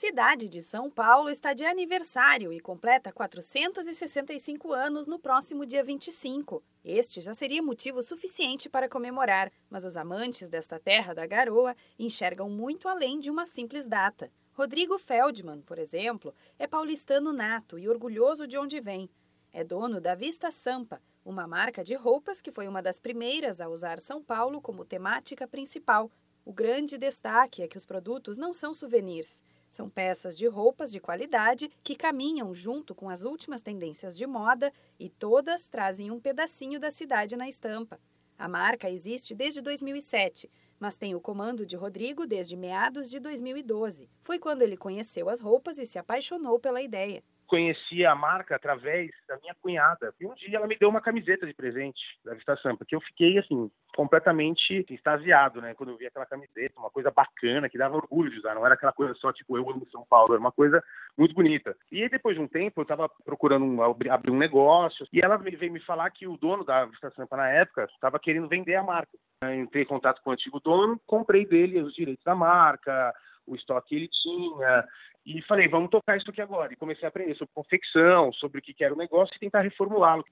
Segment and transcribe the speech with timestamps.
[0.00, 6.62] Cidade de São Paulo está de aniversário e completa 465 anos no próximo dia 25.
[6.82, 12.48] Este já seria motivo suficiente para comemorar, mas os amantes desta terra da garoa enxergam
[12.48, 14.32] muito além de uma simples data.
[14.54, 19.06] Rodrigo Feldman, por exemplo, é paulistano nato e orgulhoso de onde vem.
[19.52, 23.68] É dono da Vista Sampa, uma marca de roupas que foi uma das primeiras a
[23.68, 26.10] usar São Paulo como temática principal.
[26.42, 29.42] O grande destaque é que os produtos não são souvenirs.
[29.70, 34.72] São peças de roupas de qualidade que caminham junto com as últimas tendências de moda
[34.98, 38.00] e todas trazem um pedacinho da cidade na estampa.
[38.36, 44.10] A marca existe desde 2007, mas tem o comando de Rodrigo desde meados de 2012.
[44.22, 49.10] Foi quando ele conheceu as roupas e se apaixonou pela ideia conheci a marca através
[49.26, 50.14] da minha cunhada.
[50.20, 53.00] E um dia ela me deu uma camiseta de presente da Vista Sampa, que eu
[53.00, 55.74] fiquei, assim, completamente extasiado, né?
[55.74, 58.54] Quando eu vi aquela camiseta, uma coisa bacana, que dava orgulho de usar.
[58.54, 60.32] Não era aquela coisa só, tipo, eu amo São Paulo.
[60.32, 60.80] Era uma coisa
[61.18, 61.76] muito bonita.
[61.90, 65.04] E aí, depois de um tempo, eu estava procurando um, abrir um negócio.
[65.12, 68.48] E ela veio me falar que o dono da Vista Sampa, na época, estava querendo
[68.48, 69.10] vender a marca.
[69.42, 73.12] Eu entrei em contato com o antigo dono, comprei dele os direitos da marca,
[73.52, 74.86] o estoque que ele tinha,
[75.26, 76.72] e falei, vamos tocar isso aqui agora.
[76.72, 80.24] E comecei a aprender sobre confecção, sobre o que era o negócio e tentar reformulá-lo.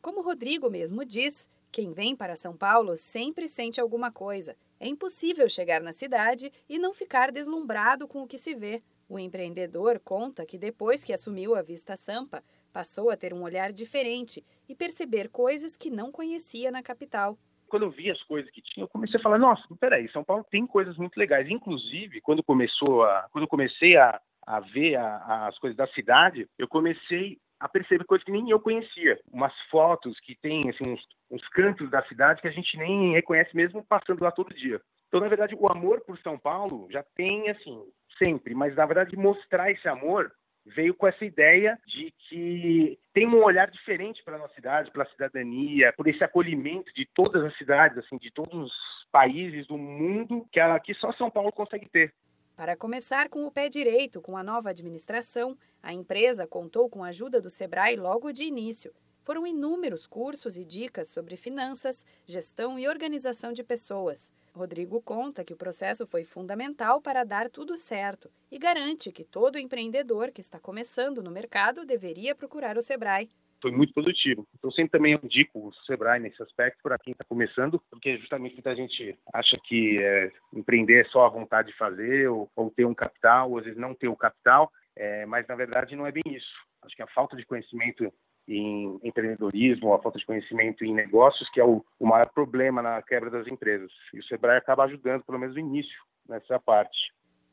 [0.00, 4.56] Como o Rodrigo mesmo diz, quem vem para São Paulo sempre sente alguma coisa.
[4.78, 8.82] É impossível chegar na cidade e não ficar deslumbrado com o que se vê.
[9.08, 13.72] O empreendedor conta que depois que assumiu a Vista Sampa, passou a ter um olhar
[13.72, 17.38] diferente e perceber coisas que não conhecia na capital
[17.72, 20.44] quando eu vi as coisas que tinha, eu comecei a falar, nossa, peraí, São Paulo
[20.50, 21.48] tem coisas muito legais.
[21.48, 26.46] Inclusive, quando começou a, quando eu comecei a, a ver a, as coisas da cidade,
[26.58, 29.18] eu comecei a perceber coisas que nem eu conhecia.
[29.32, 31.00] Umas fotos que tem, assim, uns,
[31.30, 34.78] uns cantos da cidade que a gente nem reconhece mesmo passando lá todo dia.
[35.08, 37.82] Então, na verdade, o amor por São Paulo já tem, assim,
[38.18, 40.30] sempre, mas na verdade mostrar esse amor
[40.64, 45.06] veio com essa ideia de que tem um olhar diferente para a nossa cidade, pela
[45.06, 48.72] cidadania, por esse acolhimento de todas as cidades, assim, de todos os
[49.10, 52.14] países do mundo que aqui só São Paulo consegue ter.
[52.56, 57.08] Para começar com o pé direito com a nova administração, a empresa contou com a
[57.08, 58.92] ajuda do Sebrae logo de início.
[59.22, 64.32] Foram inúmeros cursos e dicas sobre finanças, gestão e organização de pessoas.
[64.52, 69.58] Rodrigo conta que o processo foi fundamental para dar tudo certo e garante que todo
[69.58, 73.30] empreendedor que está começando no mercado deveria procurar o Sebrae
[73.62, 74.44] foi muito produtivo.
[74.58, 78.74] Então, sempre também indico o Sebrae nesse aspecto para quem está começando, porque justamente muita
[78.74, 82.94] gente acha que é, empreender é só a vontade de fazer ou, ou, ter um
[82.94, 86.24] capital, ou às vezes não ter o capital, é, mas na verdade não é bem
[86.26, 86.52] isso.
[86.82, 88.12] Acho que a falta de conhecimento
[88.48, 93.00] em empreendedorismo, a falta de conhecimento em negócios, que é o, o maior problema na
[93.02, 93.90] quebra das empresas.
[94.12, 97.12] E o Sebrae acaba ajudando, pelo menos no início, nessa parte.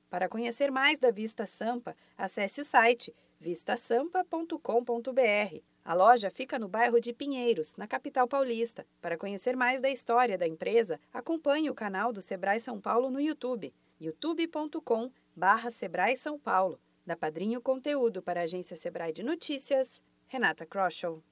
[0.10, 5.62] Para conhecer mais da Vista Sampa, acesse o site vistasampa.com.br.
[5.86, 8.86] A loja fica no bairro de Pinheiros, na capital paulista.
[9.02, 13.22] Para conhecer mais da história da empresa, acompanhe o canal do Sebrae São Paulo no
[13.22, 16.78] YouTube, youtube.com/sebrae São Paulo.
[17.06, 21.24] Da Padrinho Conteúdo para a agência Sebrae de Notícias, Renata Kroschel.